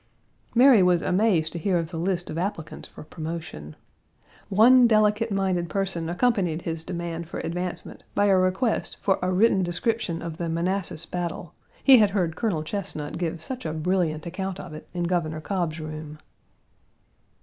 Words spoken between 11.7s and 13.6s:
he had heard Colonel Chesnut give